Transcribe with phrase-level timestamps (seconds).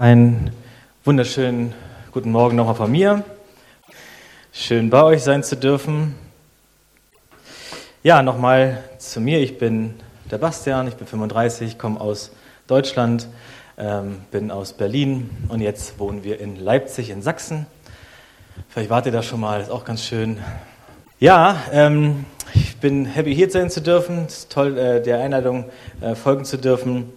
[0.00, 0.52] Einen
[1.02, 1.74] wunderschönen
[2.12, 3.24] guten Morgen nochmal von mir.
[4.52, 6.14] Schön bei euch sein zu dürfen.
[8.04, 9.40] Ja, nochmal zu mir.
[9.40, 9.94] Ich bin
[10.30, 12.30] der Bastian, ich bin 35, komme aus
[12.68, 13.26] Deutschland,
[13.76, 17.66] ähm, bin aus Berlin und jetzt wohnen wir in Leipzig in Sachsen.
[18.68, 20.38] Vielleicht wart ihr da schon mal, ist auch ganz schön.
[21.18, 22.24] Ja, ähm,
[22.54, 24.26] ich bin happy hier sein zu dürfen.
[24.28, 25.64] Es ist toll, äh, der Einladung
[26.00, 27.12] äh, folgen zu dürfen.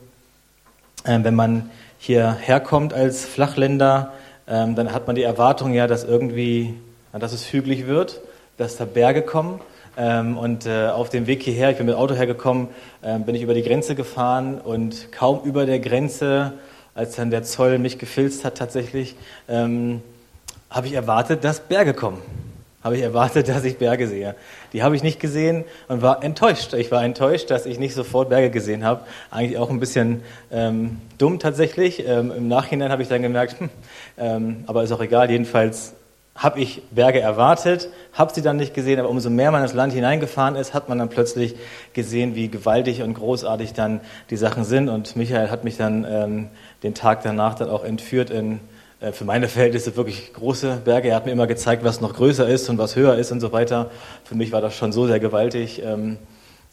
[1.03, 1.69] Äh, wenn man
[2.01, 4.11] hierher kommt als Flachländer,
[4.47, 6.73] ähm, dann hat man die Erwartung ja, dass irgendwie,
[7.13, 8.21] dass es hügelig wird,
[8.57, 9.61] dass da Berge kommen.
[9.95, 12.69] Ähm, und äh, auf dem Weg hierher, ich bin mit dem Auto hergekommen,
[13.03, 16.53] äh, bin ich über die Grenze gefahren und kaum über der Grenze,
[16.95, 19.15] als dann der Zoll mich gefilzt hat tatsächlich,
[19.47, 20.01] ähm,
[20.71, 22.19] habe ich erwartet, dass Berge kommen
[22.83, 24.35] habe ich erwartet, dass ich Berge sehe.
[24.73, 26.73] Die habe ich nicht gesehen und war enttäuscht.
[26.73, 29.01] Ich war enttäuscht, dass ich nicht sofort Berge gesehen habe.
[29.29, 32.07] Eigentlich auch ein bisschen ähm, dumm tatsächlich.
[32.07, 33.69] Ähm, Im Nachhinein habe ich dann gemerkt, hm,
[34.17, 35.29] ähm, aber ist auch egal.
[35.29, 35.93] Jedenfalls
[36.35, 39.93] habe ich Berge erwartet, habe sie dann nicht gesehen, aber umso mehr man ins Land
[39.93, 41.55] hineingefahren ist, hat man dann plötzlich
[41.93, 44.87] gesehen, wie gewaltig und großartig dann die Sachen sind.
[44.87, 46.47] Und Michael hat mich dann ähm,
[46.83, 48.61] den Tag danach dann auch entführt in
[49.11, 51.09] für meine Verhältnisse wirklich große Berge.
[51.09, 53.51] Er hat mir immer gezeigt, was noch größer ist und was höher ist und so
[53.51, 53.89] weiter.
[54.23, 55.81] Für mich war das schon so sehr gewaltig.
[55.83, 56.19] Ähm,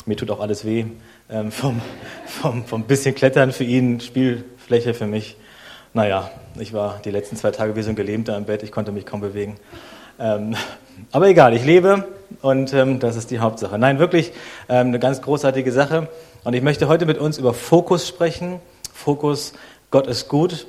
[0.05, 0.85] mir tut auch alles weh.
[1.31, 1.81] Ähm, vom,
[2.27, 5.37] vom, vom bisschen Klettern für ihn, Spielfläche für mich.
[5.95, 8.63] Naja, ich war die letzten zwei Tage wie so ein Gelähmter im Bett.
[8.63, 9.57] Ich konnte mich kaum bewegen.
[10.21, 10.55] Ähm,
[11.13, 12.07] aber egal, ich lebe
[12.43, 13.79] und ähm, das ist die Hauptsache.
[13.79, 14.33] Nein, wirklich
[14.69, 16.09] ähm, eine ganz großartige Sache.
[16.45, 18.61] Und ich möchte heute mit uns über Fokus sprechen.
[18.93, 19.55] Fokus,
[19.91, 20.67] Gott ist gut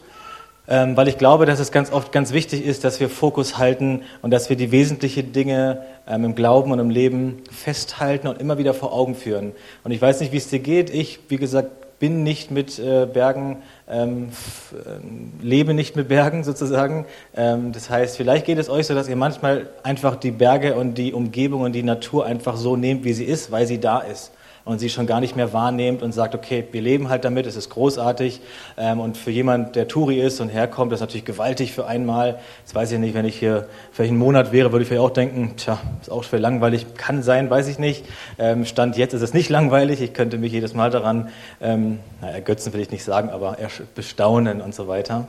[0.69, 4.03] ähm, weil ich glaube, dass es ganz oft ganz wichtig ist, dass wir Fokus halten
[4.21, 8.59] und dass wir die wesentlichen Dinge ähm, im Glauben und im Leben festhalten und immer
[8.59, 9.53] wieder vor Augen führen.
[9.83, 10.91] Und ich weiß nicht, wie es dir geht.
[10.91, 13.57] Ich, wie gesagt, bin nicht mit äh, Bergen,
[13.89, 14.29] ähm,
[14.71, 17.05] äh, lebe nicht mit Bergen sozusagen.
[17.35, 20.99] Ähm, das heißt, vielleicht geht es euch so, dass ihr manchmal einfach die Berge und
[20.99, 24.31] die Umgebung und die Natur einfach so nehmt, wie sie ist, weil sie da ist
[24.69, 27.55] und sie schon gar nicht mehr wahrnehmt und sagt, okay, wir leben halt damit, es
[27.55, 28.39] ist großartig.
[28.77, 32.39] Ähm, und für jemand, der Touri ist und herkommt, das ist natürlich gewaltig für einmal.
[32.59, 35.09] Jetzt weiß ich nicht, wenn ich hier vielleicht einen Monat wäre, würde ich vielleicht auch
[35.09, 38.05] denken, tja, ist auch schwer langweilig, kann sein, weiß ich nicht.
[38.37, 41.29] Ähm, Stand jetzt ist es nicht langweilig, ich könnte mich jedes Mal daran,
[41.61, 43.57] ähm, na, ergötzen will ich nicht sagen, aber
[43.95, 45.27] bestaunen und so weiter.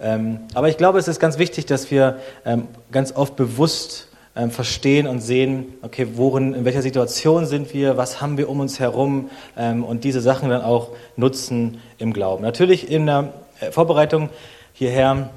[0.00, 2.18] Ähm, aber ich glaube, es ist ganz wichtig, dass wir
[2.90, 8.20] ganz oft bewusst ähm, verstehen und sehen, okay, worin, in welcher Situation sind wir, was
[8.20, 12.42] haben wir um uns herum ähm, und diese Sachen dann auch nutzen im Glauben.
[12.42, 14.30] Natürlich in der äh, Vorbereitung
[14.72, 15.30] hierher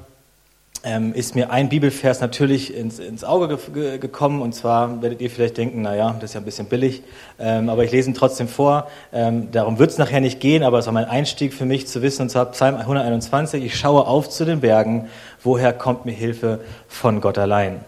[0.82, 5.30] ähm, ist mir ein Bibelvers natürlich ins, ins Auge ge gekommen und zwar werdet ihr
[5.30, 7.02] vielleicht denken, naja, das ist ja ein bisschen billig,
[7.38, 8.86] ähm, aber ich lese ihn trotzdem vor.
[9.12, 12.02] Ähm, darum wird es nachher nicht gehen, aber es war mein Einstieg für mich zu
[12.02, 15.08] wissen, und zwar Psalm 121, ich schaue auf zu den Bergen,
[15.42, 17.80] woher kommt mir Hilfe von Gott allein.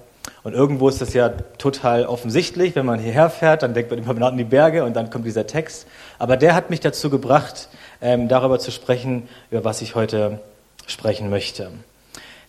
[0.42, 4.26] Und irgendwo ist das ja total offensichtlich, wenn man hierher fährt, dann denkt man immer
[4.26, 5.86] an die Berge und dann kommt dieser Text.
[6.18, 7.68] Aber der hat mich dazu gebracht,
[8.00, 10.40] ähm, darüber zu sprechen, über was ich heute
[10.86, 11.70] sprechen möchte.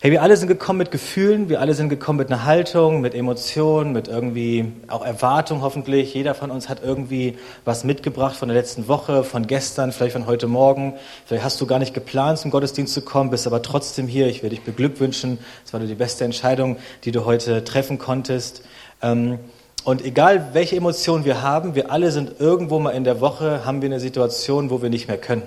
[0.02, 3.14] Hey, wir alle sind gekommen mit Gefühlen, wir alle sind gekommen mit einer Haltung, mit
[3.14, 6.14] Emotionen, mit irgendwie auch Erwartung hoffentlich.
[6.14, 10.24] Jeder von uns hat irgendwie was mitgebracht von der letzten Woche, von gestern, vielleicht von
[10.24, 10.94] heute Morgen.
[11.26, 14.28] Vielleicht hast du gar nicht geplant, zum Gottesdienst zu kommen, bist aber trotzdem hier.
[14.28, 15.38] Ich will dich beglückwünschen.
[15.66, 18.62] Es war die beste Entscheidung, die du heute treffen konntest.
[19.02, 19.38] Ähm,
[19.84, 23.82] und egal, welche Emotionen wir haben, wir alle sind irgendwo mal in der Woche, haben
[23.82, 25.42] wir eine Situation, wo wir nicht mehr können.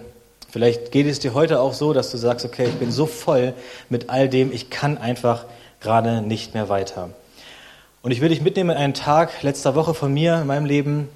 [0.54, 3.56] Vielleicht geht es dir heute auch so, dass du sagst, okay, ich bin so voll
[3.90, 5.46] mit all dem, ich kann einfach
[5.82, 7.10] gerade nicht mehr weiter.
[8.04, 11.10] Und ich will dich mitnehmen in einen Tag letzter Woche von mir in meinem Leben,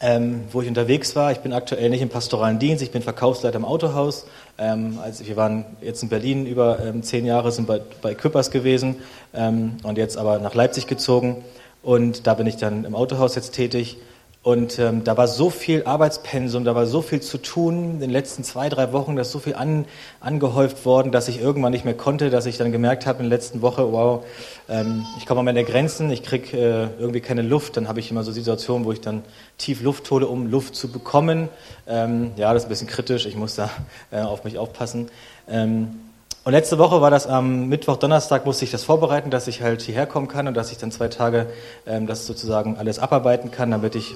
[0.00, 1.30] ähm, wo ich unterwegs war.
[1.30, 4.26] Ich bin aktuell nicht im pastoralen Dienst, ich bin Verkaufsleiter im Autohaus.
[4.58, 8.50] Ähm, also wir waren jetzt in Berlin über ähm, zehn Jahre, sind bei, bei Küppers
[8.50, 8.96] gewesen
[9.32, 11.44] ähm, und jetzt aber nach Leipzig gezogen.
[11.84, 13.98] Und da bin ich dann im Autohaus jetzt tätig.
[14.42, 18.08] Und ähm, da war so viel Arbeitspensum, da war so viel zu tun in den
[18.08, 19.84] letzten zwei, drei Wochen, da ist so viel an,
[20.18, 23.36] angehäuft worden, dass ich irgendwann nicht mehr konnte, dass ich dann gemerkt habe in der
[23.36, 24.24] letzten Woche, wow,
[24.70, 27.76] ähm, ich komme an meine Grenzen, ich kriege äh, irgendwie keine Luft.
[27.76, 29.24] Dann habe ich immer so Situationen, wo ich dann
[29.58, 31.50] tief Luft hole, um Luft zu bekommen.
[31.86, 33.68] Ähm, ja, das ist ein bisschen kritisch, ich muss da
[34.10, 35.10] äh, auf mich aufpassen.
[35.50, 36.09] Ähm,
[36.44, 39.82] und letzte Woche war das am Mittwoch, Donnerstag musste ich das vorbereiten, dass ich halt
[39.82, 41.46] hierher kommen kann und dass ich dann zwei Tage
[41.86, 44.14] ähm, das sozusagen alles abarbeiten kann, damit ich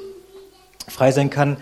[0.89, 1.59] frei sein kann.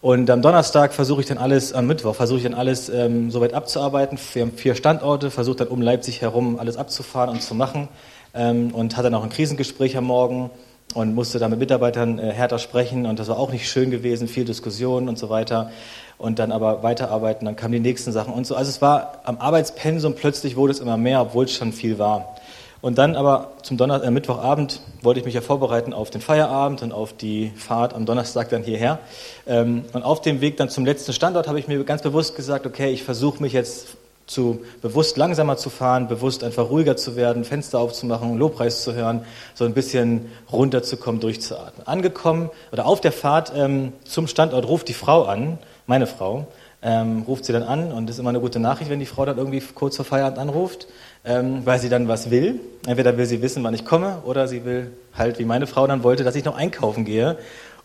[0.00, 3.54] Und am Donnerstag versuche ich dann alles, am Mittwoch versuche ich dann alles ähm, soweit
[3.54, 4.18] abzuarbeiten.
[4.34, 7.88] Wir haben vier Standorte, versuche dann um Leipzig herum alles abzufahren und zu machen.
[8.34, 10.50] Ähm, und hatte dann auch ein Krisengespräch am Morgen.
[10.94, 14.28] Und musste da mit Mitarbeitern äh, härter sprechen und das war auch nicht schön gewesen,
[14.28, 15.70] viel Diskussion und so weiter
[16.18, 18.54] und dann aber weiterarbeiten, dann kamen die nächsten Sachen und so.
[18.54, 22.36] Also es war am Arbeitspensum plötzlich wurde es immer mehr, obwohl es schon viel war.
[22.82, 26.82] Und dann aber zum Donner äh, Mittwochabend wollte ich mich ja vorbereiten auf den Feierabend
[26.82, 28.98] und auf die Fahrt am Donnerstag dann hierher.
[29.46, 32.66] Ähm, und auf dem Weg dann zum letzten Standort habe ich mir ganz bewusst gesagt,
[32.66, 33.96] okay, ich versuche mich jetzt
[34.26, 39.24] zu bewusst langsamer zu fahren, bewusst einfach ruhiger zu werden, Fenster aufzumachen, Lobpreis zu hören,
[39.54, 41.86] so ein bisschen runterzukommen, durchzuatmen.
[41.86, 46.46] Angekommen oder auf der Fahrt ähm, zum Standort ruft die Frau an, meine Frau,
[46.82, 49.38] ähm, ruft sie dann an und ist immer eine gute Nachricht, wenn die Frau dann
[49.38, 50.88] irgendwie kurz vor Feierabend anruft,
[51.24, 52.60] ähm, weil sie dann was will.
[52.86, 56.02] Entweder will sie wissen, wann ich komme oder sie will halt, wie meine Frau dann
[56.02, 57.38] wollte, dass ich noch einkaufen gehe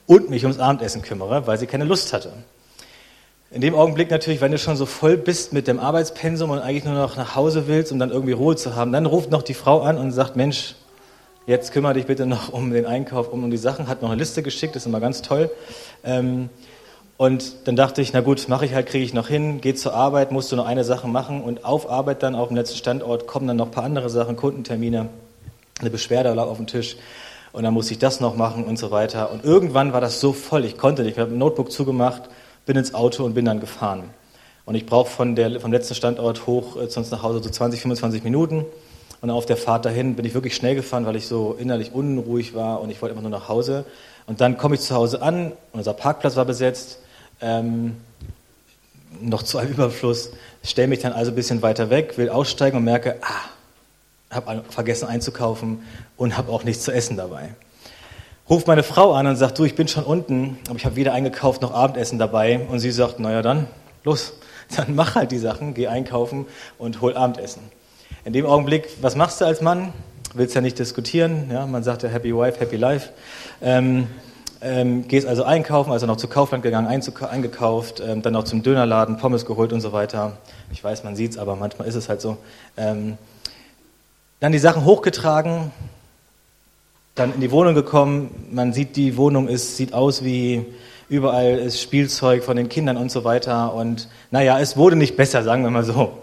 [0.08, 2.34] und mich ums Abendessen kümmere, weil sie keine Lust hatte.
[3.54, 6.86] In dem Augenblick natürlich, wenn du schon so voll bist mit dem Arbeitspensum und eigentlich
[6.86, 9.54] nur noch nach Hause willst, um dann irgendwie Ruhe zu haben, dann ruft noch die
[9.54, 10.76] Frau an und sagt, Mensch,
[11.48, 14.42] jetzt kümmere dich bitte noch um den Einkauf, um die Sachen, hat noch eine Liste
[14.42, 15.52] geschickt, ist immer ganz toll.
[16.06, 16.48] Ähm,
[17.18, 19.94] und dann dachte ich, na gut, mache ich halt, kriege ich noch hin, geh zur
[19.94, 23.28] Arbeit, musst du noch eine Sache machen und auf Arbeit dann auf dem letzten Standort
[23.28, 25.10] kommen dann noch ein paar andere Sachen, Kundentermine,
[25.82, 26.96] eine Beschwerde lag auf dem Tisch
[27.52, 29.30] und dann musste ich das noch machen und so weiter.
[29.30, 32.30] Und irgendwann war das so voll, ich konnte nicht, ich habe ein Notebook zugemacht,
[32.66, 34.10] bin ins Auto und bin dann gefahren.
[34.66, 38.24] Und ich brauche von vom letzten Standort hoch äh, sonst nach Hause so 20, 25
[38.24, 38.66] Minuten.
[39.22, 42.56] Und auf der Fahrt dahin bin ich wirklich schnell gefahren, weil ich so innerlich unruhig
[42.56, 43.86] war und ich wollte einfach nur nach Hause.
[44.26, 47.00] Und dann komme ich zu Hause an, unser Parkplatz war besetzt,
[47.40, 47.98] ähm,
[49.20, 50.32] noch zu einem Überfluss,
[50.64, 55.08] stelle mich dann also ein bisschen weiter weg, will aussteigen und merke, ah, habe vergessen
[55.08, 55.84] einzukaufen
[56.18, 57.50] und habe auch nichts zu essen dabei
[58.52, 61.14] ruft meine Frau an und sagt, du, ich bin schon unten, aber ich habe weder
[61.14, 62.60] eingekauft noch Abendessen dabei.
[62.70, 63.66] Und sie sagt, naja dann,
[64.04, 64.34] los,
[64.76, 66.46] dann mach halt die Sachen, geh einkaufen
[66.78, 67.62] und hol Abendessen.
[68.26, 69.94] In dem Augenblick, was machst du als Mann?
[70.34, 73.10] Willst ja nicht diskutieren, ja, man sagt ja Happy Wife, Happy Life.
[73.62, 74.08] Ähm,
[74.62, 79.18] ähm, gehst also einkaufen, also noch zu Kaufland gegangen, eingekauft, ähm, dann noch zum Dönerladen,
[79.18, 80.38] Pommes geholt und so weiter.
[80.72, 82.38] Ich weiß, man sieht's, aber manchmal ist es halt so.
[82.76, 83.18] Ähm,
[84.42, 85.72] dann die Sachen hochgetragen,
[87.16, 88.48] dann in die Wohnung gekommen.
[88.52, 90.66] Man sieht, die Wohnung ist, sieht aus wie
[91.10, 93.74] überall ist Spielzeug von den Kindern und so weiter.
[93.74, 96.18] Und naja, es wurde nicht besser, sagen wir mal so.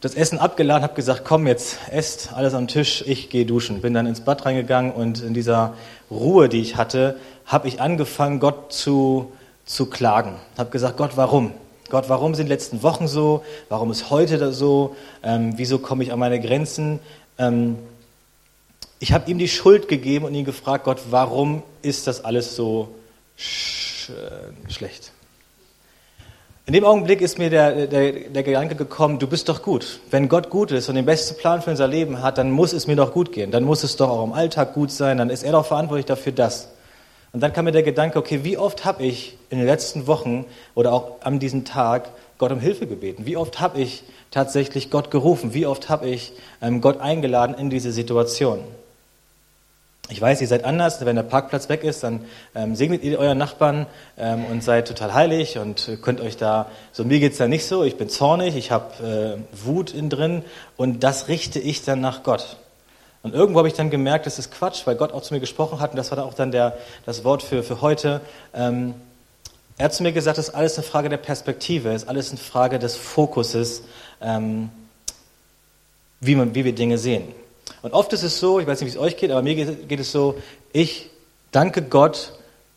[0.00, 3.82] Das Essen abgeladen, habe gesagt, komm jetzt, esst alles am Tisch, ich gehe duschen.
[3.82, 5.74] Bin dann ins Bad reingegangen und in dieser
[6.10, 9.32] Ruhe, die ich hatte, habe ich angefangen, Gott zu,
[9.66, 10.36] zu klagen.
[10.56, 11.52] Habe gesagt, Gott, warum?
[11.90, 13.42] Gott, warum sind die letzten Wochen so?
[13.68, 14.96] Warum ist heute so?
[15.22, 17.00] Ähm, wieso komme ich an meine Grenzen?
[17.38, 17.76] Ähm,
[19.00, 22.94] ich habe ihm die Schuld gegeben und ihn gefragt, Gott, warum ist das alles so
[23.36, 24.10] sch
[24.68, 25.12] schlecht?
[26.68, 30.00] In dem Augenblick ist mir der, der, der Gedanke gekommen, du bist doch gut.
[30.10, 32.86] Wenn Gott gut ist und den besten Plan für unser Leben hat, dann muss es
[32.86, 33.50] mir doch gut gehen.
[33.50, 35.16] Dann muss es doch auch im Alltag gut sein.
[35.16, 36.68] Dann ist er doch verantwortlich dafür, das.
[37.32, 40.44] Und dann kam mir der Gedanke, okay, wie oft habe ich in den letzten Wochen
[40.74, 43.24] oder auch an diesem Tag Gott um Hilfe gebeten?
[43.24, 45.54] Wie oft habe ich tatsächlich Gott gerufen?
[45.54, 48.60] Wie oft habe ich ähm, Gott eingeladen in diese Situation?
[50.10, 51.04] Ich weiß, ihr seid anders.
[51.04, 52.24] Wenn der Parkplatz weg ist, dann
[52.54, 57.04] ähm, segnet ihr euren Nachbarn ähm, und seid total heilig und könnt euch da, so
[57.04, 60.44] mir geht's da nicht so, ich bin zornig, ich habe äh, Wut in drin
[60.78, 62.56] und das richte ich dann nach Gott.
[63.22, 65.80] Und irgendwo habe ich dann gemerkt, das ist Quatsch, weil Gott auch zu mir gesprochen
[65.80, 68.22] hat und das war dann auch dann der, das Wort für, für heute.
[68.54, 68.94] Ähm,
[69.76, 72.38] er hat zu mir gesagt, das ist alles eine Frage der Perspektive, ist alles eine
[72.38, 73.82] Frage des Fokuses,
[74.22, 74.70] ähm,
[76.20, 77.34] wie, man, wie wir Dinge sehen.
[77.82, 80.00] Und oft ist es so, ich weiß nicht, wie es euch geht, aber mir geht,
[80.00, 80.36] es so,
[80.72, 81.10] ich
[81.52, 82.32] danke Gott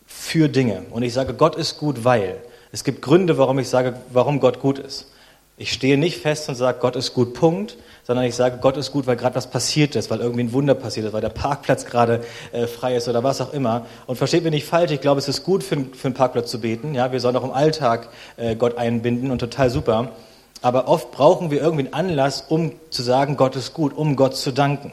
[0.06, 0.84] für Dinge.
[0.92, 2.42] Und ich sage, Gott ist gut, weil.
[2.74, 5.12] Es gibt Gründe, warum ich sage, warum Gott gut ist.
[5.58, 8.92] Ich stehe nicht fest und sage, Gott ist gut, Punkt, sondern ich sage, Gott ist
[8.92, 11.86] gut, weil gerade was passiert ist, weil irgendwie ein Wunder passiert ist, weil der Parkplatz
[11.86, 13.86] gerade äh, frei ist oder was auch immer.
[14.08, 16.62] Und versteht mich nicht falsch, ich glaube, es ist gut, für, für einen Parkplatz zu
[16.62, 16.96] beten.
[16.96, 20.14] Ja, wir sollen auch im Alltag äh, Gott einbinden und total super.
[20.62, 24.36] Aber oft brauchen wir irgendwie einen Anlass, um zu sagen, Gott ist gut, um Gott
[24.36, 24.92] zu danken.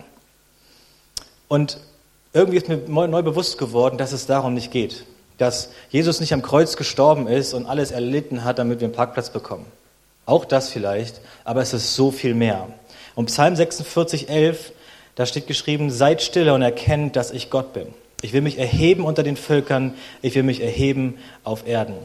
[1.49, 1.79] Und
[2.33, 5.05] irgendwie ist mir neu bewusst geworden, dass es darum nicht geht.
[5.37, 9.31] Dass Jesus nicht am Kreuz gestorben ist und alles erlitten hat, damit wir einen Parkplatz
[9.31, 9.67] bekommen.
[10.27, 12.69] Auch das vielleicht, aber es ist so viel mehr.
[13.15, 14.73] Und Psalm 46, 11,
[15.15, 17.89] da steht geschrieben, seid stille und erkennt, dass ich Gott bin.
[18.21, 21.97] Ich will mich erheben unter den Völkern, ich will mich erheben auf Erden.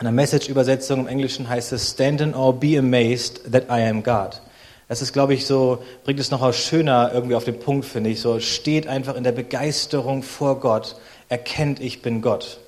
[0.00, 4.04] In der Message-Übersetzung im Englischen heißt es, Stand in awe, be amazed that I am
[4.04, 4.40] God.
[4.86, 8.10] Das ist, glaube ich, so, bringt es noch mal schöner irgendwie auf den Punkt, finde
[8.10, 8.20] ich.
[8.20, 10.94] So, steht einfach in der Begeisterung vor Gott,
[11.28, 12.60] erkennt, ich bin Gott.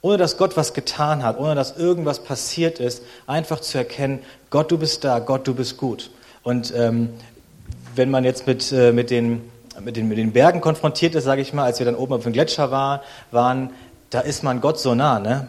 [0.00, 4.70] Ohne dass Gott was getan hat, ohne dass irgendwas passiert ist, einfach zu erkennen, Gott,
[4.70, 6.12] du bist da, Gott, du bist gut.
[6.44, 7.08] Und ähm,
[7.96, 9.50] wenn man jetzt mit, äh, mit den
[9.80, 12.22] mit den, mit den Bergen konfrontiert ist, sage ich mal, als wir dann oben auf
[12.22, 13.70] dem Gletscher war, waren,
[14.08, 15.48] da ist man Gott so nah, ne?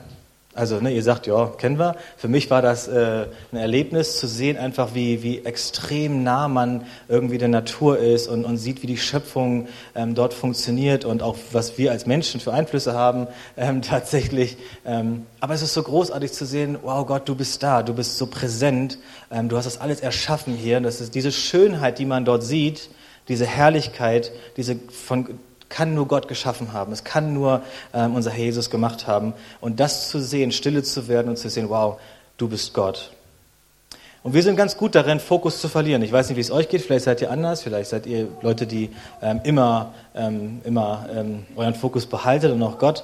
[0.58, 1.96] Also, ne, ihr sagt, ja, kennen wir.
[2.18, 6.86] Für mich war das äh, ein Erlebnis zu sehen, einfach wie, wie extrem nah man
[7.08, 11.38] irgendwie der Natur ist und, und sieht, wie die Schöpfung ähm, dort funktioniert und auch
[11.52, 14.58] was wir als Menschen für Einflüsse haben ähm, tatsächlich.
[14.84, 18.18] Ähm, aber es ist so großartig zu sehen, wow Gott, du bist da, du bist
[18.18, 18.98] so präsent,
[19.30, 20.82] ähm, du hast das alles erschaffen hier.
[20.82, 22.90] Das ist diese Schönheit, die man dort sieht,
[23.28, 25.38] diese Herrlichkeit, diese von
[25.70, 26.94] kann nur Gott geschaffen haben.
[26.94, 27.62] Es kann nur
[27.94, 29.34] ähm, unser Herr Jesus gemacht haben.
[29.62, 32.00] Und das zu sehen, stille zu werden und zu sehen, wow,
[32.38, 33.12] du bist Gott.
[34.24, 36.02] Und wir sind ganz gut darin, Fokus zu verlieren.
[36.02, 36.82] Ich weiß nicht, wie es euch geht.
[36.82, 37.62] Vielleicht seid ihr anders.
[37.62, 38.90] Vielleicht seid ihr Leute, die
[39.22, 43.04] ähm, immer, ähm, immer ähm, euren Fokus behaltet und auch Gott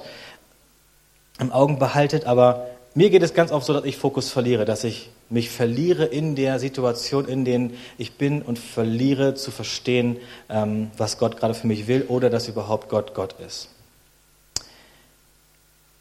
[1.40, 2.26] im Augen behaltet.
[2.26, 6.04] Aber mir geht es ganz oft so, dass ich Fokus verliere, dass ich mich verliere
[6.04, 11.54] in der Situation, in der ich bin und verliere zu verstehen, ähm, was Gott gerade
[11.54, 13.68] für mich will oder dass überhaupt Gott Gott ist.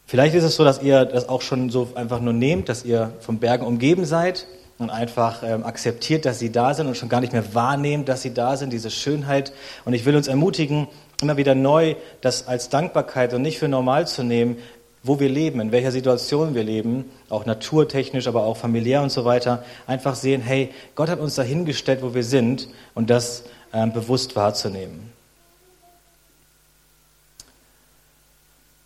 [0.06, 3.14] Vielleicht ist es so, dass ihr das auch schon so einfach nur nehmt, dass ihr
[3.20, 4.46] von Bergen umgeben seid
[4.78, 8.22] und einfach ähm, akzeptiert, dass sie da sind und schon gar nicht mehr wahrnehmt, dass
[8.22, 9.54] sie da sind, diese Schönheit.
[9.86, 10.88] Und ich will uns ermutigen,
[11.22, 14.58] immer wieder neu das als Dankbarkeit und nicht für normal zu nehmen,
[15.04, 19.26] wo wir leben, in welcher Situation wir leben, auch naturtechnisch, aber auch familiär und so
[19.26, 23.44] weiter, einfach sehen, hey, Gott hat uns dahingestellt, wo wir sind und das
[23.74, 25.12] äh, bewusst wahrzunehmen.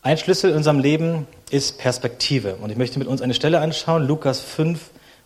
[0.02, 2.56] Ein Schlüssel in unserem Leben ist Perspektive.
[2.56, 4.80] Und ich möchte mit uns eine Stelle anschauen, Lukas 5,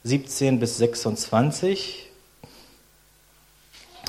[0.03, 2.10] 17 bis 26.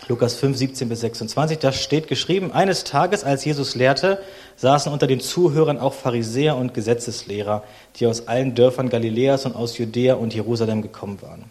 [0.08, 4.18] Lukas 5, 17 bis 26, da steht geschrieben, eines Tages, als Jesus lehrte,
[4.56, 7.62] saßen unter den Zuhörern auch Pharisäer und Gesetzeslehrer,
[7.96, 11.44] die aus allen Dörfern Galiläas und aus Judäa und Jerusalem gekommen waren.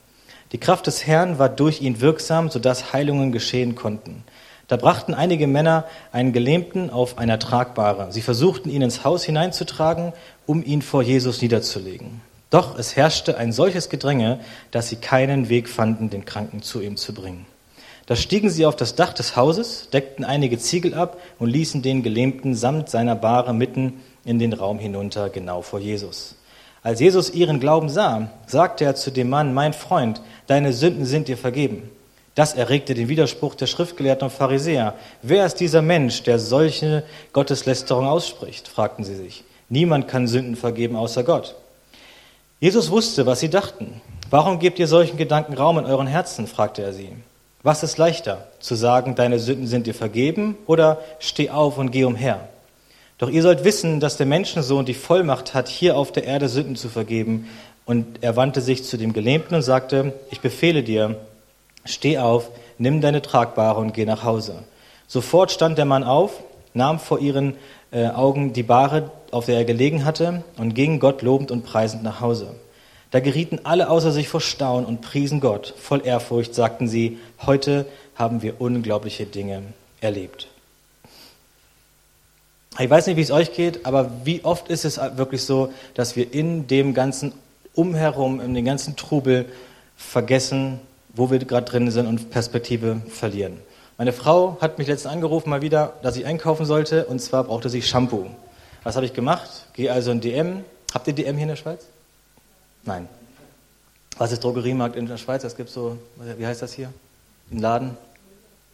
[0.51, 4.25] Die Kraft des Herrn war durch ihn wirksam, sodass Heilungen geschehen konnten.
[4.67, 8.12] Da brachten einige Männer einen Gelähmten auf einer Tragbare.
[8.12, 10.12] Sie versuchten ihn ins Haus hineinzutragen,
[10.46, 12.22] um ihn vor Jesus niederzulegen.
[12.50, 14.41] Doch es herrschte ein solches Gedränge,
[14.72, 17.46] dass sie keinen Weg fanden, den Kranken zu ihm zu bringen.
[18.05, 22.03] Da stiegen sie auf das Dach des Hauses, deckten einige Ziegel ab und ließen den
[22.03, 26.36] Gelähmten samt seiner Bahre mitten in den Raum hinunter, genau vor Jesus.
[26.84, 31.27] Als Jesus ihren Glauben sah, sagte er zu dem Mann, mein Freund, deine Sünden sind
[31.27, 31.89] dir vergeben.
[32.34, 34.96] Das erregte den Widerspruch der Schriftgelehrten und Pharisäer.
[35.22, 37.03] Wer ist dieser Mensch, der solche
[37.34, 38.67] Gotteslästerung ausspricht?
[38.67, 39.43] fragten sie sich.
[39.70, 41.55] Niemand kann Sünden vergeben außer Gott.
[42.60, 44.01] Jesus wusste, was sie dachten.
[44.29, 46.48] Warum gebt ihr solchen Gedanken Raum in euren Herzen?
[46.48, 47.10] fragte er sie.
[47.63, 52.06] Was ist leichter, zu sagen, deine Sünden sind dir vergeben oder steh auf und geh
[52.06, 52.50] umher?
[53.20, 56.75] Doch ihr sollt wissen, dass der Menschensohn die Vollmacht hat, hier auf der Erde Sünden
[56.75, 57.48] zu vergeben.
[57.86, 61.18] Und er wandte sich zu dem Gelähmten und sagte, ich befehle dir,
[61.86, 62.50] steh auf,
[62.80, 64.63] nimm deine Tragbare und geh nach Hause.
[65.06, 66.32] Sofort stand der Mann auf,
[66.74, 67.58] nahm vor ihren
[67.91, 72.01] äh, Augen die Bahre, auf der er gelegen hatte, und ging Gott lobend und preisend
[72.01, 72.56] nach Hause.
[73.12, 75.74] Da gerieten alle außer sich vor Staunen und priesen Gott.
[75.77, 79.63] Voll Ehrfurcht sagten sie, heute haben wir unglaubliche Dinge
[80.00, 80.48] erlebt.
[82.80, 86.15] Ich weiß nicht, wie es euch geht, aber wie oft ist es wirklich so, dass
[86.15, 87.34] wir in dem ganzen
[87.74, 89.46] Umherum, in dem ganzen Trubel
[89.98, 90.80] vergessen,
[91.13, 93.58] wo wir gerade drin sind und Perspektive verlieren.
[93.98, 97.70] Meine Frau hat mich letztens angerufen, mal wieder, dass ich einkaufen sollte, und zwar brauchte
[97.70, 98.27] sie Shampoo.
[98.84, 99.68] Was habe ich gemacht?
[99.74, 100.63] Gehe also in DM.
[100.94, 101.86] Habt ihr DM hier in der Schweiz?
[102.84, 103.08] Nein.
[104.18, 105.44] Was ist Drogeriemarkt in der Schweiz?
[105.44, 105.98] Es gibt so,
[106.38, 106.92] wie heißt das hier?
[107.52, 107.98] Ein Laden?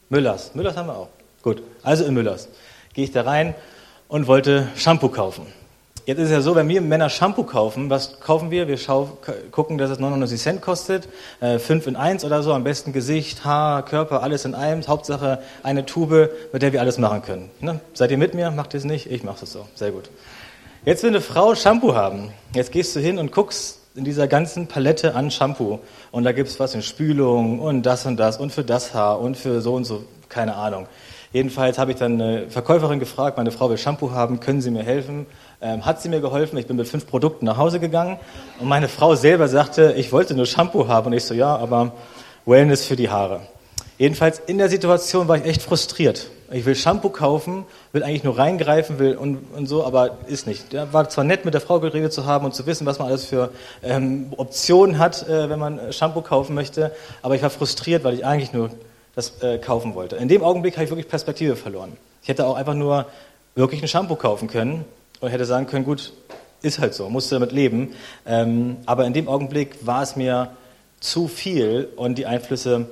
[0.09, 0.55] Müllers.
[0.55, 1.09] Müllers haben wir auch.
[1.41, 2.47] Gut, also in Müllers.
[2.93, 3.55] Gehe ich da rein
[4.07, 5.45] und wollte Shampoo kaufen.
[6.05, 8.69] Jetzt ist es ja so, wenn wir Männer Shampoo kaufen, was kaufen wir?
[8.69, 8.77] Wir
[9.51, 11.09] gucken, dass es 99 Cent kostet,
[11.41, 14.87] äh, 5 in 1 oder so, am besten Gesicht, Haar, Körper, alles in einem.
[14.87, 17.49] Hauptsache eine Tube, mit der wir alles machen können.
[17.59, 17.81] Ne?
[17.93, 18.51] Seid ihr mit mir?
[18.51, 19.11] Macht ihr es nicht?
[19.11, 19.67] Ich mache es so.
[19.75, 20.09] Sehr gut.
[20.85, 22.31] Jetzt will eine Frau Shampoo haben.
[22.53, 25.79] Jetzt gehst du hin und guckst in dieser ganzen Palette an Shampoo.
[26.11, 29.19] Und da gibt es was in Spülung und das und das und für das Haar
[29.19, 30.85] und für so und so, keine Ahnung.
[31.33, 34.83] Jedenfalls habe ich dann eine Verkäuferin gefragt, meine Frau will Shampoo haben, können Sie mir
[34.83, 35.25] helfen?
[35.61, 38.19] Ähm, hat sie mir geholfen, ich bin mit fünf Produkten nach Hause gegangen
[38.59, 41.93] und meine Frau selber sagte, ich wollte nur Shampoo haben und ich so, ja, aber
[42.45, 43.41] Wellness für die Haare.
[43.97, 46.29] Jedenfalls in der Situation war ich echt frustriert.
[46.49, 50.71] Ich will Shampoo kaufen, will eigentlich nur reingreifen, will und, und so, aber ist nicht.
[50.71, 53.09] Ja, war zwar nett, mit der Frau geredet zu haben und zu wissen, was man
[53.09, 53.49] alles für
[53.83, 58.25] ähm, Optionen hat, äh, wenn man Shampoo kaufen möchte, aber ich war frustriert, weil ich
[58.25, 58.69] eigentlich nur
[59.13, 60.15] das äh, kaufen wollte.
[60.15, 61.97] In dem Augenblick habe ich wirklich Perspektive verloren.
[62.21, 63.07] Ich hätte auch einfach nur
[63.55, 64.85] wirklich ein Shampoo kaufen können
[65.19, 66.13] und hätte sagen können, gut,
[66.61, 67.93] ist halt so, musste damit leben.
[68.25, 70.51] Ähm, aber in dem Augenblick war es mir
[70.99, 72.89] zu viel und die Einflüsse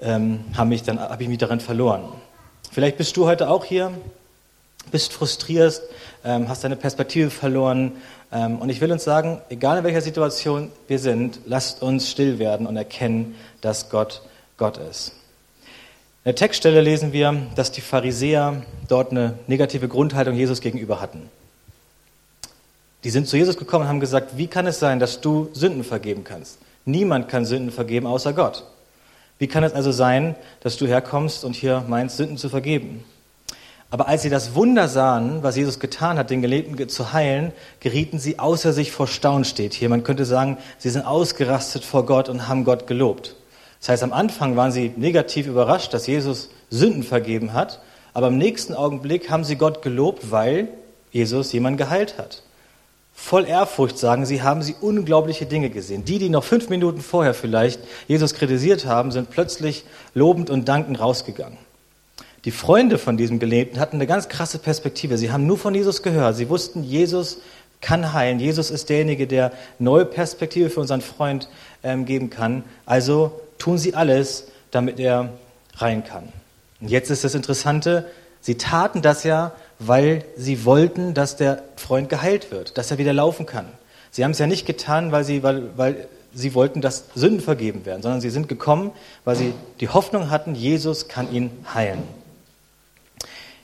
[0.00, 2.04] ähm, haben mich dann, habe ich mich darin verloren.
[2.76, 3.90] Vielleicht bist du heute auch hier,
[4.90, 5.80] bist frustriert,
[6.26, 7.92] ähm, hast deine Perspektive verloren.
[8.30, 12.38] Ähm, und ich will uns sagen, egal in welcher Situation wir sind, lasst uns still
[12.38, 14.20] werden und erkennen, dass Gott
[14.58, 15.12] Gott ist.
[15.62, 21.30] In der Textstelle lesen wir, dass die Pharisäer dort eine negative Grundhaltung Jesus gegenüber hatten.
[23.04, 25.82] Die sind zu Jesus gekommen und haben gesagt, wie kann es sein, dass du Sünden
[25.82, 26.58] vergeben kannst?
[26.84, 28.64] Niemand kann Sünden vergeben außer Gott.
[29.38, 33.04] Wie kann es also sein, dass du herkommst und hier meinst, Sünden zu vergeben?
[33.90, 38.18] Aber als sie das Wunder sahen, was Jesus getan hat, den Gelähmten zu heilen, gerieten
[38.18, 39.88] sie außer sich vor Staunen, steht hier.
[39.88, 43.36] Man könnte sagen, sie sind ausgerastet vor Gott und haben Gott gelobt.
[43.80, 47.80] Das heißt, am Anfang waren sie negativ überrascht, dass Jesus Sünden vergeben hat,
[48.12, 50.68] aber im nächsten Augenblick haben sie Gott gelobt, weil
[51.12, 52.42] Jesus jemanden geheilt hat
[53.16, 56.04] voll Ehrfurcht sagen, sie haben sie unglaubliche Dinge gesehen.
[56.04, 61.00] Die, die noch fünf Minuten vorher vielleicht Jesus kritisiert haben, sind plötzlich lobend und dankend
[61.00, 61.58] rausgegangen.
[62.44, 65.18] Die Freunde von diesem Gelähmten hatten eine ganz krasse Perspektive.
[65.18, 66.36] Sie haben nur von Jesus gehört.
[66.36, 67.38] Sie wussten, Jesus
[67.80, 68.38] kann heilen.
[68.38, 71.48] Jesus ist derjenige, der neue Perspektive für unseren Freund
[71.82, 72.64] ähm, geben kann.
[72.84, 75.30] Also tun sie alles, damit er
[75.76, 76.28] rein kann.
[76.80, 78.06] Und jetzt ist das Interessante,
[78.40, 83.12] sie taten das ja weil sie wollten, dass der Freund geheilt wird, dass er wieder
[83.12, 83.66] laufen kann.
[84.10, 87.84] Sie haben es ja nicht getan, weil sie, weil, weil sie wollten, dass Sünden vergeben
[87.84, 88.92] werden, sondern sie sind gekommen,
[89.24, 92.02] weil sie die Hoffnung hatten, Jesus kann ihn heilen.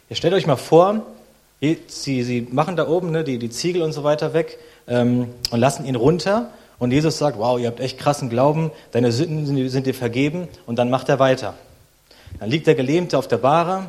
[0.08, 1.06] Ihr stellt euch mal vor,
[1.60, 5.60] sie, sie machen da oben ne, die, die Ziegel und so weiter weg ähm, und
[5.60, 6.50] lassen ihn runter.
[6.78, 10.48] Und Jesus sagt, wow, ihr habt echt krassen Glauben, deine Sünden sind, sind dir vergeben.
[10.66, 11.54] Und dann macht er weiter.
[12.40, 13.86] Dann liegt der Gelähmte auf der Bahre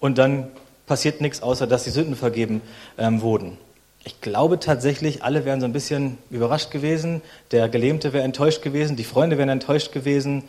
[0.00, 0.48] und dann
[0.86, 2.60] passiert nichts, außer dass die Sünden vergeben
[2.98, 3.58] ähm, wurden.
[4.04, 7.22] Ich glaube tatsächlich, alle wären so ein bisschen überrascht gewesen.
[7.52, 10.42] Der Gelähmte wäre enttäuscht gewesen, die Freunde wären enttäuscht gewesen.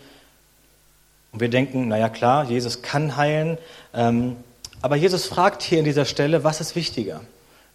[1.31, 3.57] Und wir denken, naja klar, Jesus kann heilen.
[3.93, 4.37] Ähm,
[4.81, 7.21] aber Jesus fragt hier in dieser Stelle, was ist wichtiger?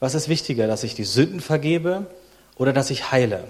[0.00, 2.06] Was ist wichtiger, dass ich die Sünden vergebe
[2.56, 3.44] oder dass ich heile?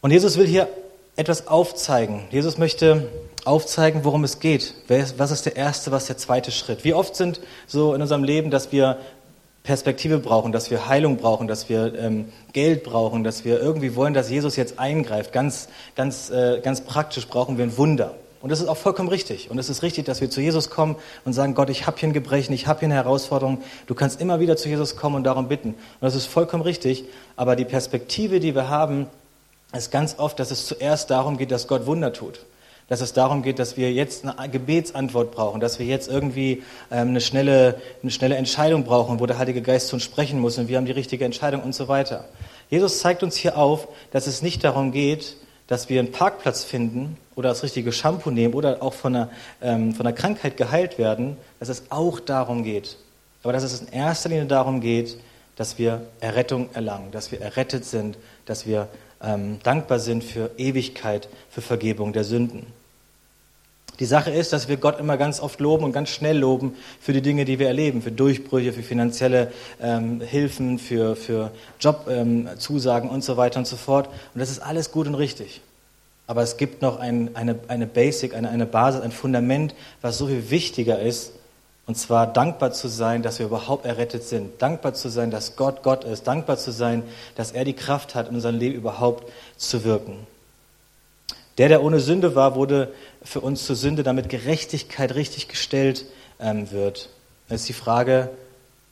[0.00, 0.68] Und Jesus will hier
[1.16, 2.22] etwas aufzeigen.
[2.30, 3.08] Jesus möchte
[3.44, 4.74] aufzeigen, worum es geht.
[4.88, 6.84] Was ist der erste, was ist der zweite Schritt?
[6.84, 8.98] Wie oft sind so in unserem Leben, dass wir
[9.62, 14.14] Perspektive brauchen, dass wir Heilung brauchen, dass wir ähm, Geld brauchen, dass wir irgendwie wollen,
[14.14, 15.32] dass Jesus jetzt eingreift.
[15.32, 18.14] Ganz, ganz, äh, ganz praktisch brauchen wir ein Wunder.
[18.40, 19.50] Und das ist auch vollkommen richtig.
[19.50, 22.08] Und es ist richtig, dass wir zu Jesus kommen und sagen, Gott, ich habe hier
[22.08, 23.60] ein Gebrechen, ich habe hier eine Herausforderung.
[23.88, 25.70] Du kannst immer wieder zu Jesus kommen und darum bitten.
[25.70, 27.04] Und das ist vollkommen richtig.
[27.34, 29.08] Aber die Perspektive, die wir haben,
[29.76, 32.40] ist ganz oft, dass es zuerst darum geht, dass Gott Wunder tut
[32.88, 37.08] dass es darum geht, dass wir jetzt eine Gebetsantwort brauchen, dass wir jetzt irgendwie ähm,
[37.08, 40.68] eine, schnelle, eine schnelle Entscheidung brauchen, wo der Heilige Geist zu uns sprechen muss und
[40.68, 42.26] wir haben die richtige Entscheidung und so weiter.
[42.70, 45.36] Jesus zeigt uns hier auf, dass es nicht darum geht,
[45.66, 49.92] dass wir einen Parkplatz finden oder das richtige Shampoo nehmen oder auch von einer, ähm,
[49.92, 52.98] von einer Krankheit geheilt werden, dass es auch darum geht.
[53.42, 55.16] Aber dass es in erster Linie darum geht,
[55.56, 58.88] dass wir Errettung erlangen, dass wir errettet sind, dass wir
[59.22, 62.66] ähm, dankbar sind für Ewigkeit, für Vergebung der Sünden.
[63.98, 67.14] Die Sache ist, dass wir Gott immer ganz oft loben und ganz schnell loben für
[67.14, 71.50] die Dinge, die wir erleben, für Durchbrüche, für finanzielle ähm, Hilfen, für, für
[71.80, 74.08] Jobzusagen ähm, und so weiter und so fort.
[74.34, 75.62] Und das ist alles gut und richtig.
[76.26, 80.26] Aber es gibt noch ein, eine, eine Basic, eine, eine Basis, ein Fundament, was so
[80.26, 81.32] viel wichtiger ist
[81.86, 84.60] und zwar dankbar zu sein, dass wir überhaupt errettet sind.
[84.60, 86.26] Dankbar zu sein, dass Gott Gott ist.
[86.26, 87.04] Dankbar zu sein,
[87.36, 90.26] dass er die Kraft hat, in unserem Leben überhaupt zu wirken.
[91.58, 96.06] Der, der ohne Sünde war, wurde für uns zur Sünde, damit Gerechtigkeit richtig gestellt
[96.40, 97.08] ähm, wird.
[97.48, 98.30] Es ist die Frage,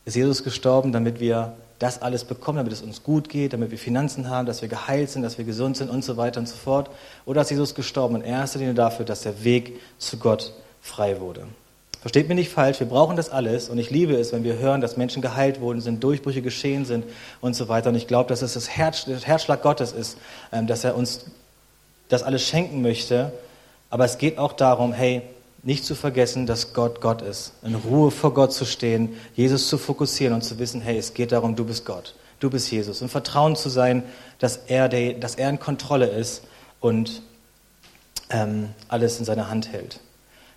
[0.04, 3.78] ist Jesus gestorben, damit wir das alles bekommen, damit es uns gut geht, damit wir
[3.78, 6.54] Finanzen haben, dass wir geheilt sind, dass wir gesund sind und so weiter und so
[6.54, 6.88] fort?
[7.26, 11.48] Oder ist Jesus gestorben in erster Linie dafür, dass der Weg zu Gott frei wurde?
[12.04, 14.82] Versteht mich nicht falsch, wir brauchen das alles und ich liebe es, wenn wir hören,
[14.82, 17.06] dass Menschen geheilt wurden sind, Durchbrüche geschehen sind
[17.40, 17.88] und so weiter.
[17.88, 20.18] Und ich glaube, dass es das, Herz, der Herzschlag Gottes ist,
[20.52, 21.24] ähm, dass er uns
[22.10, 23.32] das alles schenken möchte.
[23.88, 25.22] Aber es geht auch darum, hey,
[25.62, 27.54] nicht zu vergessen, dass Gott Gott ist.
[27.62, 31.32] In Ruhe vor Gott zu stehen, Jesus zu fokussieren und zu wissen, hey, es geht
[31.32, 33.00] darum, du bist Gott, du bist Jesus.
[33.00, 34.02] Und Vertrauen zu sein,
[34.40, 36.42] dass er, der, dass er in Kontrolle ist
[36.80, 37.22] und
[38.28, 40.00] ähm, alles in seiner Hand hält.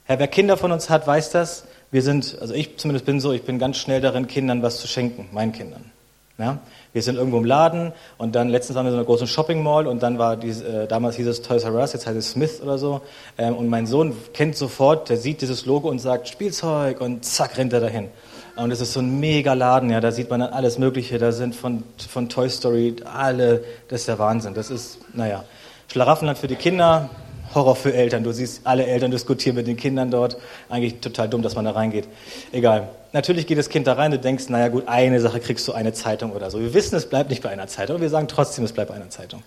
[0.07, 1.65] Herr, wer Kinder von uns hat, weiß das.
[1.91, 4.87] Wir sind, also ich zumindest bin so, ich bin ganz schnell darin, Kindern was zu
[4.87, 5.91] schenken, meinen Kindern.
[6.37, 6.59] Ja?
[6.93, 9.61] Wir sind irgendwo im Laden und dann letztens waren wir in so einer großen Shopping
[9.61, 12.31] Mall und dann war die, äh, damals hieß es Toys R Us, jetzt heißt es
[12.31, 13.01] Smith oder so.
[13.37, 17.57] Ähm, und mein Sohn kennt sofort, der sieht dieses Logo und sagt Spielzeug und zack
[17.57, 18.07] rennt er dahin.
[18.55, 21.17] Und es ist so ein mega Laden, ja, da sieht man dann alles Mögliche.
[21.17, 24.53] Da sind von, von Toy Story alle, das ist der Wahnsinn.
[24.53, 25.43] Das ist, naja,
[25.91, 27.09] Schlaraffenland für die Kinder,
[27.53, 28.23] Horror für Eltern.
[28.23, 30.37] Du siehst, alle Eltern diskutieren mit den Kindern dort.
[30.69, 32.07] Eigentlich total dumm, dass man da reingeht.
[32.51, 32.89] Egal.
[33.13, 35.93] Natürlich geht das Kind da rein, du denkst, naja gut, eine Sache kriegst du eine
[35.93, 36.59] Zeitung oder so.
[36.59, 39.09] Wir wissen, es bleibt nicht bei einer Zeitung, wir sagen trotzdem, es bleibt bei einer
[39.09, 39.43] Zeitung.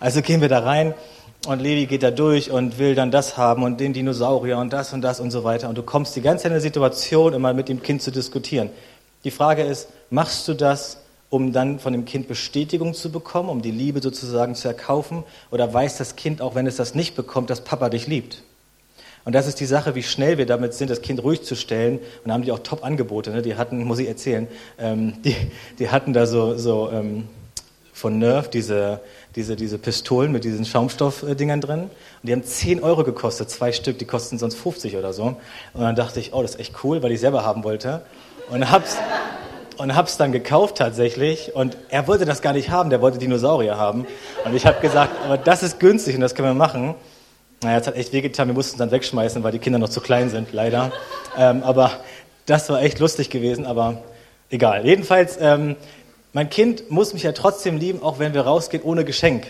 [0.00, 0.94] Also gehen wir da rein
[1.46, 4.92] und Levi geht da durch und will dann das haben und den Dinosaurier und das
[4.92, 5.68] und das und so weiter.
[5.68, 8.70] Und du kommst die ganze Zeit in eine Situation, immer mit dem Kind zu diskutieren.
[9.22, 10.98] Die Frage ist, machst du das,
[11.30, 15.24] um dann von dem Kind Bestätigung zu bekommen, um die Liebe sozusagen zu erkaufen?
[15.50, 18.42] Oder weiß das Kind, auch wenn es das nicht bekommt, dass Papa dich liebt?
[19.24, 21.98] Und das ist die Sache, wie schnell wir damit sind, das Kind ruhig zu stellen.
[21.98, 23.30] Und da haben die auch Top-Angebote.
[23.30, 23.42] Ne?
[23.42, 25.34] Die hatten, muss ich erzählen, ähm, die,
[25.78, 27.26] die hatten da so, so ähm,
[27.94, 29.00] von Nerf diese,
[29.34, 31.82] diese, diese Pistolen mit diesen Schaumstoffdingern drin.
[31.82, 31.90] Und
[32.22, 35.36] die haben 10 Euro gekostet, zwei Stück, die kosten sonst 50 oder so.
[35.72, 38.02] Und dann dachte ich, oh, das ist echt cool, weil ich selber haben wollte.
[38.50, 38.96] Und hab's,
[39.78, 41.54] und hab's dann gekauft tatsächlich.
[41.54, 44.06] Und er wollte das gar nicht haben, der wollte Dinosaurier haben.
[44.44, 46.94] Und ich habe gesagt, aber das ist günstig und das können wir machen.
[47.62, 50.00] Naja, es hat echt wehgetan, wir mussten es dann wegschmeißen, weil die Kinder noch zu
[50.00, 50.92] klein sind, leider.
[51.38, 51.92] Ähm, aber
[52.46, 54.02] das war echt lustig gewesen, aber
[54.50, 54.84] egal.
[54.84, 55.76] Jedenfalls, ähm,
[56.32, 59.46] mein Kind muss mich ja trotzdem lieben, auch wenn wir rausgehen ohne Geschenk.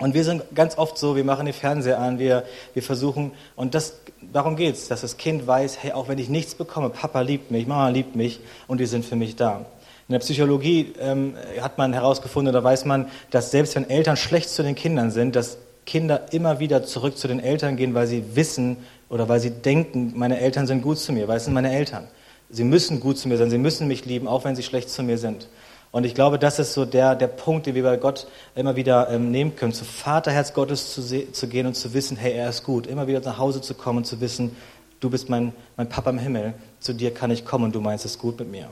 [0.00, 3.74] Und wir sind ganz oft so, wir machen den Fernseher an, wir, wir versuchen, und
[3.74, 3.94] das,
[4.32, 7.66] darum geht's, dass das Kind weiß, hey, auch wenn ich nichts bekomme, Papa liebt mich,
[7.66, 9.66] Mama liebt mich und die sind für mich da.
[10.08, 14.50] In der Psychologie ähm, hat man herausgefunden, da weiß man, dass selbst wenn Eltern schlecht
[14.50, 18.36] zu den Kindern sind, dass Kinder immer wieder zurück zu den Eltern gehen, weil sie
[18.36, 18.78] wissen
[19.08, 22.08] oder weil sie denken, meine Eltern sind gut zu mir, weil es sind meine Eltern.
[22.50, 25.02] Sie müssen gut zu mir sein, sie müssen mich lieben, auch wenn sie schlecht zu
[25.02, 25.48] mir sind.
[25.94, 28.26] Und ich glaube, das ist so der, der Punkt, den wir bei Gott
[28.56, 32.32] immer wieder ähm, nehmen können, zu Vaterherz Gottes zu, zu gehen und zu wissen, hey,
[32.32, 32.88] er ist gut.
[32.88, 34.56] Immer wieder nach Hause zu kommen und zu wissen,
[34.98, 38.04] du bist mein, mein Papa im Himmel, zu dir kann ich kommen und du meinst
[38.04, 38.70] es gut mit mir.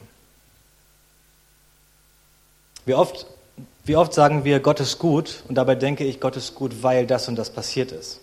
[2.86, 3.28] Wie oft,
[3.84, 7.06] wie oft sagen wir, Gott ist gut und dabei denke ich, Gott ist gut, weil
[7.06, 8.18] das und das passiert ist.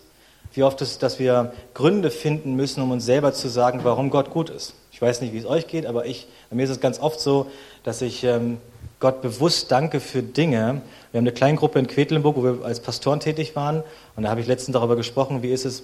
[0.52, 4.10] Wie oft ist es, dass wir Gründe finden müssen, um uns selber zu sagen, warum
[4.10, 4.74] Gott gut ist.
[4.92, 7.22] Ich weiß nicht, wie es euch geht, aber ich, bei mir ist es ganz oft
[7.22, 7.50] so,
[7.86, 8.58] dass ich ähm,
[9.00, 10.82] Gott bewusst danke für Dinge.
[11.12, 13.82] Wir haben eine kleine Gruppe in Quedlinburg, wo wir als Pastoren tätig waren.
[14.18, 15.84] Und da habe ich letztens darüber gesprochen, wie ist es,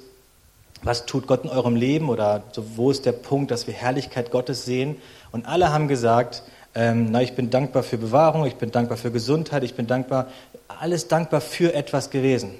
[0.83, 4.31] was tut Gott in eurem Leben oder so, wo ist der Punkt, dass wir Herrlichkeit
[4.31, 4.97] Gottes sehen.
[5.31, 6.43] Und alle haben gesagt,
[6.75, 10.27] ähm, na, ich bin dankbar für Bewahrung, ich bin dankbar für Gesundheit, ich bin dankbar,
[10.67, 12.51] alles dankbar für etwas gewesen.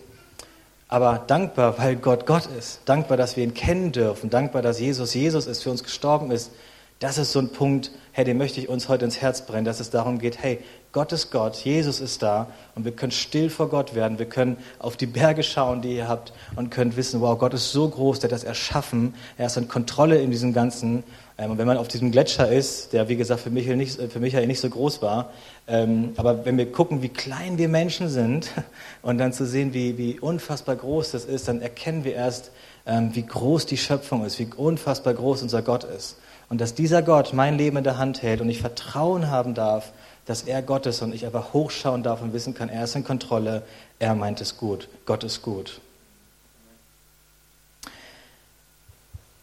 [0.87, 5.13] Aber dankbar, weil Gott Gott ist, dankbar, dass wir ihn kennen dürfen, dankbar, dass Jesus
[5.13, 6.51] Jesus ist, für uns gestorben ist,
[6.99, 9.81] das ist so ein Punkt, hey, den möchte ich uns heute ins Herz brennen, dass
[9.81, 10.59] es darum geht, hey,
[10.93, 14.17] Gott ist Gott, Jesus ist da und wir können still vor Gott werden.
[14.17, 17.73] Wir können auf die Berge schauen, die ihr habt und können wissen, wow, Gott ist
[17.73, 19.13] so groß, der hat das erschaffen.
[19.37, 21.03] Er ist in Kontrolle in diesem Ganzen.
[21.37, 24.21] Ähm, und wenn man auf diesem Gletscher ist, der wie gesagt für Michael nicht, für
[24.21, 25.31] Michael nicht so groß war,
[25.67, 28.51] ähm, aber wenn wir gucken, wie klein wir Menschen sind
[29.01, 32.51] und dann zu sehen, wie, wie unfassbar groß das ist, dann erkennen wir erst,
[32.85, 36.15] ähm, wie groß die Schöpfung ist, wie unfassbar groß unser Gott ist.
[36.49, 39.91] Und dass dieser Gott mein Leben in der Hand hält und ich Vertrauen haben darf,
[40.25, 43.03] dass er Gott ist und ich einfach hochschauen darf und wissen kann, er ist in
[43.03, 43.63] Kontrolle,
[43.99, 45.79] er meint es gut, Gott ist gut.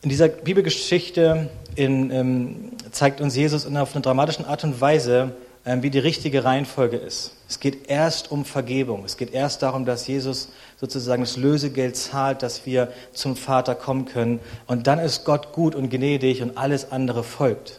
[0.02, 5.32] In dieser Bibelgeschichte in, ähm, zeigt uns Jesus auf eine dramatische Art und Weise,
[5.64, 7.32] wie die richtige Reihenfolge ist.
[7.48, 9.04] Es geht erst um Vergebung.
[9.04, 10.48] Es geht erst darum, dass Jesus
[10.80, 14.40] sozusagen das Lösegeld zahlt, dass wir zum Vater kommen können.
[14.66, 17.78] Und dann ist Gott gut und gnädig und alles andere folgt.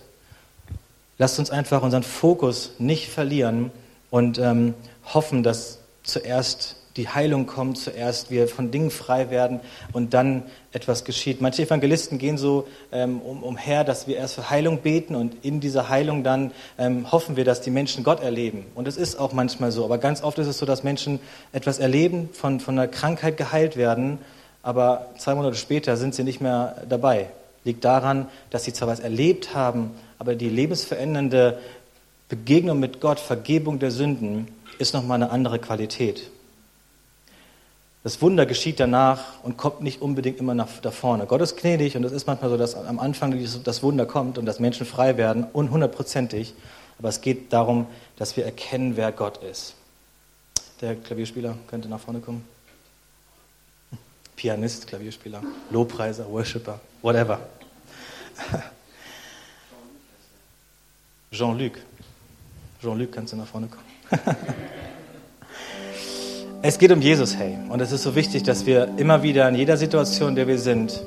[1.17, 3.71] Lasst uns einfach unseren Fokus nicht verlieren
[4.09, 4.73] und ähm,
[5.13, 9.59] hoffen, dass zuerst die Heilung kommt, zuerst wir von Dingen frei werden
[9.93, 11.41] und dann etwas geschieht.
[11.41, 15.59] Manche Evangelisten gehen so ähm, um, umher, dass wir erst für Heilung beten und in
[15.59, 18.65] dieser Heilung dann ähm, hoffen wir, dass die Menschen Gott erleben.
[18.75, 21.19] Und es ist auch manchmal so, aber ganz oft ist es so, dass Menschen
[21.51, 24.19] etwas erleben, von, von einer Krankheit geheilt werden,
[24.61, 27.27] aber zwei Monate später sind sie nicht mehr dabei.
[27.63, 31.57] Liegt daran, dass sie zwar was erlebt haben, aber die lebensverändernde
[32.29, 34.47] Begegnung mit Gott, Vergebung der Sünden,
[34.79, 36.29] ist nochmal eine andere Qualität.
[38.03, 41.25] Das Wunder geschieht danach und kommt nicht unbedingt immer nach da vorne.
[41.25, 44.45] Gott ist gnädig und es ist manchmal so, dass am Anfang das Wunder kommt und
[44.45, 46.53] dass Menschen frei werden, unhundertprozentig.
[46.99, 47.87] Aber es geht darum,
[48.17, 49.75] dass wir erkennen, wer Gott ist.
[50.81, 52.45] Der Klavierspieler könnte nach vorne kommen.
[54.35, 57.39] Pianist, Klavierspieler, Lobpreiser, Worshipper, whatever.
[61.31, 61.79] Jean-Luc.
[62.81, 63.85] Jean-Luc, kannst du nach vorne kommen?
[66.65, 67.57] Es geht um Jesus, hey.
[67.67, 70.57] Und es ist so wichtig, dass wir immer wieder in jeder Situation, in der wir
[70.57, 71.03] sind,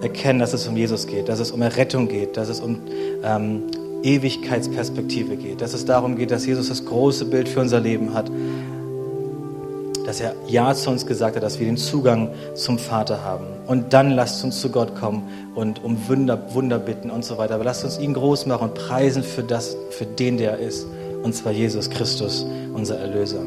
[0.00, 2.78] erkennen, dass es um Jesus geht, dass es um Errettung geht, dass es um
[3.24, 3.64] ähm,
[4.04, 8.30] Ewigkeitsperspektive geht, dass es darum geht, dass Jesus das große Bild für unser Leben hat,
[10.06, 13.46] dass er Ja zu uns gesagt hat, dass wir den Zugang zum Vater haben.
[13.66, 15.24] Und dann lasst uns zu Gott kommen
[15.56, 17.56] und um Wunder, Wunder bitten und so weiter.
[17.56, 20.86] Aber lasst uns ihn groß machen und preisen für das, für den, der er ist.
[21.24, 23.40] Und zwar Jesus Christus, unser Erlöser.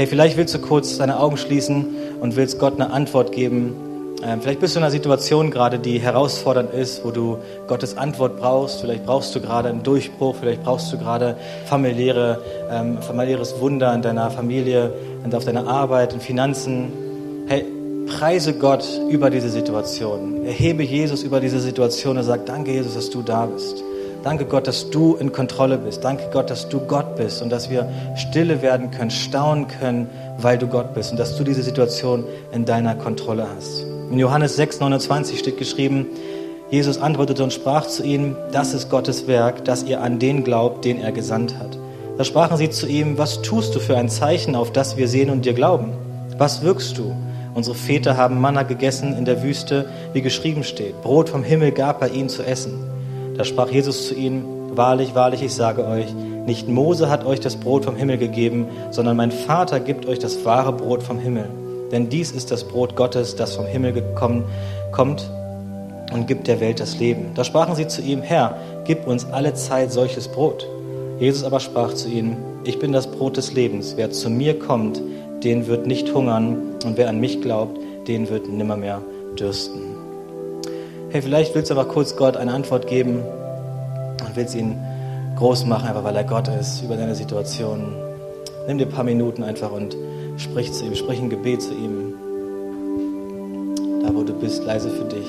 [0.00, 1.84] Hey, vielleicht willst du kurz deine Augen schließen
[2.22, 4.16] und willst Gott eine Antwort geben.
[4.24, 7.36] Ähm, vielleicht bist du in einer Situation gerade, die herausfordernd ist, wo du
[7.66, 8.80] Gottes Antwort brauchst.
[8.80, 11.36] Vielleicht brauchst du gerade einen Durchbruch, vielleicht brauchst du gerade
[11.66, 14.90] familiäre, ähm, familiäres Wunder in deiner Familie
[15.22, 17.44] und auf deiner Arbeit, in Finanzen.
[17.46, 17.66] Hey,
[18.06, 20.46] preise Gott über diese Situation.
[20.46, 23.84] Erhebe Jesus über diese Situation und sag, danke Jesus, dass du da bist.
[24.22, 26.04] Danke Gott, dass du in Kontrolle bist.
[26.04, 30.58] Danke Gott, dass du Gott bist und dass wir stille werden können, staunen können, weil
[30.58, 33.82] du Gott bist und dass du diese Situation in deiner Kontrolle hast.
[34.10, 36.06] In Johannes 6, 29 steht geschrieben,
[36.70, 40.84] Jesus antwortete und sprach zu ihnen, das ist Gottes Werk, dass ihr an den glaubt,
[40.84, 41.78] den er gesandt hat.
[42.18, 45.30] Da sprachen sie zu ihm, was tust du für ein Zeichen, auf das wir sehen
[45.30, 45.92] und dir glauben?
[46.36, 47.14] Was wirkst du?
[47.54, 51.00] Unsere Väter haben Manna gegessen in der Wüste, wie geschrieben steht.
[51.02, 52.89] Brot vom Himmel gab er ihnen zu essen.
[53.40, 56.12] Da sprach Jesus zu ihnen, wahrlich, wahrlich, ich sage euch,
[56.44, 60.44] nicht Mose hat euch das Brot vom Himmel gegeben, sondern mein Vater gibt euch das
[60.44, 61.48] wahre Brot vom Himmel.
[61.90, 64.44] Denn dies ist das Brot Gottes, das vom Himmel gekommen
[64.92, 65.30] kommt
[66.12, 67.30] und gibt der Welt das Leben.
[67.34, 70.68] Da sprachen sie zu ihm, Herr, gib uns alle Zeit solches Brot.
[71.18, 73.94] Jesus aber sprach zu ihnen, ich bin das Brot des Lebens.
[73.96, 75.00] Wer zu mir kommt,
[75.42, 79.00] den wird nicht hungern und wer an mich glaubt, den wird nimmermehr
[79.38, 79.99] dürsten.
[81.12, 83.24] Hey, vielleicht willst du aber kurz Gott eine Antwort geben
[84.24, 84.78] und willst ihn
[85.34, 87.96] groß machen, einfach weil er Gott ist, über deine Situation.
[88.68, 89.96] Nimm dir ein paar Minuten einfach und
[90.36, 92.14] sprich zu ihm, sprich ein Gebet zu ihm.
[94.04, 95.26] Da, wo du bist, leise für dich.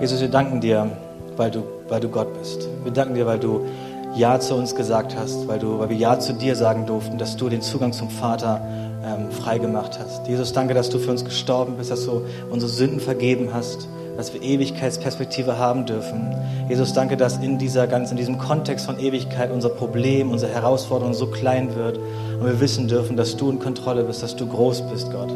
[0.00, 0.88] Jesus, wir danken dir,
[1.36, 2.68] weil du, weil du Gott bist.
[2.84, 3.66] Wir danken dir, weil du
[4.14, 7.36] Ja zu uns gesagt hast, weil, du, weil wir Ja zu dir sagen durften, dass
[7.36, 8.60] du den Zugang zum Vater
[9.04, 10.26] ähm, freigemacht hast.
[10.26, 14.34] Jesus, danke, dass du für uns gestorben bist, dass du unsere Sünden vergeben hast, dass
[14.34, 16.34] wir Ewigkeitsperspektive haben dürfen.
[16.68, 21.14] Jesus, danke, dass in, dieser ganz, in diesem Kontext von Ewigkeit unser Problem, unsere Herausforderung
[21.14, 24.82] so klein wird und wir wissen dürfen, dass du in Kontrolle bist, dass du groß
[24.90, 25.30] bist, Gott.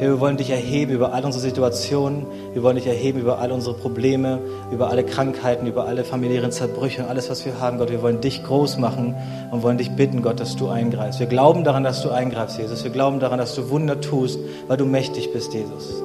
[0.00, 2.24] Herr, wir wollen dich erheben über all unsere Situationen.
[2.54, 4.38] Wir wollen dich erheben über all unsere Probleme,
[4.72, 7.90] über alle Krankheiten, über alle familiären Zerbrüche und alles, was wir haben, Gott.
[7.90, 9.14] Wir wollen dich groß machen
[9.50, 11.20] und wollen dich bitten, Gott, dass du eingreifst.
[11.20, 12.82] Wir glauben daran, dass du eingreifst, Jesus.
[12.82, 16.02] Wir glauben daran, dass du Wunder tust, weil du mächtig bist, Jesus.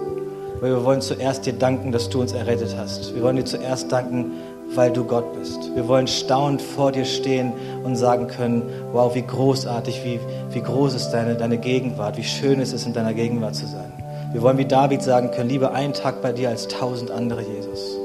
[0.58, 3.15] Aber wir wollen zuerst dir danken, dass du uns errettet hast.
[3.15, 4.34] Wir wollen dir zuerst danken,
[4.73, 5.75] weil du Gott bist.
[5.75, 10.19] Wir wollen staunend vor dir stehen und sagen können, wow, wie großartig, wie,
[10.51, 13.91] wie groß ist deine, deine Gegenwart, wie schön es ist, in deiner Gegenwart zu sein.
[14.32, 17.97] Wir wollen wie David sagen können, lieber einen Tag bei dir als tausend andere, Jesus.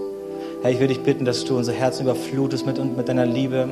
[0.62, 3.68] Herr, ich will dich bitten, dass du unser Herz überflutest mit, mit deiner Liebe.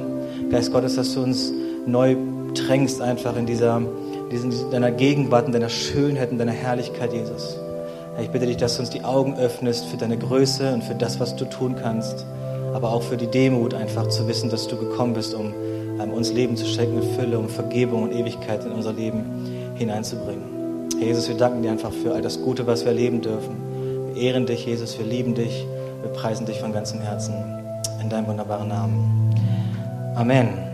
[0.50, 1.52] Geist Gottes, dass du uns
[1.86, 2.16] neu
[2.54, 3.82] drängst einfach in dieser,
[4.30, 7.58] in deiner Gegenwart, in deiner Schönheit, in deiner Herrlichkeit, Jesus.
[8.14, 10.94] Herr, ich bitte dich, dass du uns die Augen öffnest für deine Größe und für
[10.94, 12.24] das, was du tun kannst
[12.78, 15.52] aber auch für die Demut, einfach zu wissen, dass du gekommen bist, um
[16.00, 19.24] ähm, uns Leben zu schenken mit Fülle, um Vergebung und Ewigkeit in unser Leben
[19.74, 20.88] hineinzubringen.
[20.96, 23.56] Herr Jesus, wir danken dir einfach für all das Gute, was wir erleben dürfen.
[24.14, 25.66] Wir ehren dich, Jesus, wir lieben dich,
[26.02, 27.34] wir preisen dich von ganzem Herzen.
[28.00, 29.34] In deinem wunderbaren Namen.
[30.14, 30.67] Amen.